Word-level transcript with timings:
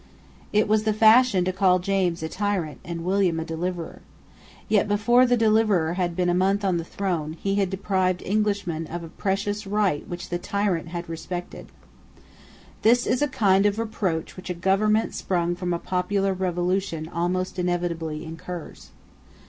It 0.51 0.67
was 0.67 0.81
the 0.81 0.93
fashion 0.95 1.45
to 1.45 1.53
call 1.53 1.77
James 1.77 2.23
a 2.23 2.27
tyrant, 2.27 2.79
and 2.83 3.05
William 3.05 3.39
a 3.39 3.45
deliverer. 3.45 4.01
Yet, 4.67 4.87
before 4.87 5.27
the 5.27 5.37
deliverer 5.37 5.93
had 5.93 6.15
been 6.15 6.27
a 6.27 6.33
month 6.33 6.65
on 6.65 6.77
the 6.77 6.83
throne, 6.83 7.33
he 7.33 7.53
had 7.57 7.69
deprived 7.69 8.23
Englishmen 8.23 8.87
of 8.87 9.03
a 9.03 9.09
precious 9.09 9.67
right 9.67 10.07
which 10.07 10.29
the 10.29 10.39
tyrant 10.39 10.87
had 10.87 11.07
respected. 11.07 11.67
This 12.81 13.05
is 13.05 13.21
a 13.21 13.27
kind 13.27 13.67
of 13.67 13.77
reproach 13.77 14.35
which 14.35 14.49
a 14.49 14.55
government 14.55 15.13
sprung 15.13 15.55
from 15.55 15.71
a 15.71 15.77
popular 15.77 16.33
revolution 16.33 17.07
almost 17.07 17.59
inevitably 17.59 18.25
incurs. 18.25 18.89